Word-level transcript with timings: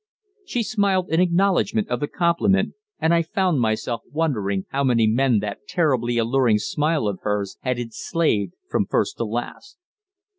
She 0.47 0.63
smiled 0.63 1.11
in 1.11 1.19
acknowledgment 1.21 1.87
of 1.89 1.99
the 1.99 2.07
compliment, 2.07 2.73
and 2.97 3.13
I 3.13 3.21
found 3.21 3.59
myself 3.59 4.01
wondering 4.09 4.65
how 4.69 4.83
many 4.83 5.05
men 5.05 5.37
that 5.41 5.67
terribly 5.67 6.17
alluring 6.17 6.57
smile 6.57 7.05
of 7.07 7.19
hers 7.21 7.59
had 7.61 7.77
enslaved 7.77 8.53
from 8.67 8.87
first 8.87 9.17
to 9.17 9.25
last. 9.25 9.77